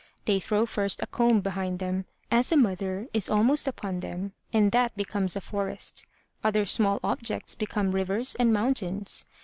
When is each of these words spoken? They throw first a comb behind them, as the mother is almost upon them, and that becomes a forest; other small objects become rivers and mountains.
They 0.25 0.39
throw 0.39 0.65
first 0.65 0.99
a 1.03 1.05
comb 1.05 1.41
behind 1.41 1.77
them, 1.77 2.05
as 2.31 2.49
the 2.49 2.57
mother 2.57 3.05
is 3.13 3.29
almost 3.29 3.67
upon 3.67 3.99
them, 3.99 4.33
and 4.51 4.71
that 4.71 4.97
becomes 4.97 5.35
a 5.35 5.41
forest; 5.41 6.07
other 6.43 6.65
small 6.65 6.99
objects 7.03 7.53
become 7.53 7.91
rivers 7.91 8.33
and 8.33 8.51
mountains. 8.51 9.27